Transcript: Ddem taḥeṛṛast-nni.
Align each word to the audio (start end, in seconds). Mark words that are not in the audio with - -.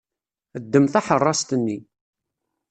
Ddem 0.63 0.85
taḥeṛṛast-nni. 0.87 1.77